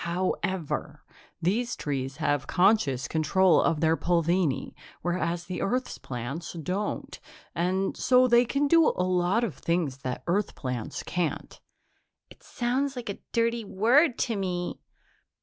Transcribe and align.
"However, 0.05 1.03
these 1.43 1.75
trees 1.75 2.17
have 2.17 2.47
conscious 2.47 3.07
control 3.07 3.61
of 3.61 3.81
their 3.81 3.95
pulvini, 3.95 4.73
whereas 5.03 5.45
the 5.45 5.61
Earth's 5.61 5.99
plants 5.99 6.53
don't, 6.53 7.19
and 7.53 7.95
so 7.95 8.27
they 8.27 8.43
can 8.43 8.67
do 8.67 8.87
a 8.87 9.03
lot 9.05 9.43
of 9.43 9.53
things 9.53 9.97
that 9.97 10.23
Earth 10.25 10.55
plants 10.55 11.03
can't." 11.03 11.61
"It 12.31 12.41
sounds 12.41 12.95
like 12.95 13.09
a 13.11 13.19
dirty 13.31 13.63
word 13.63 14.17
to 14.25 14.35
me." 14.35 14.79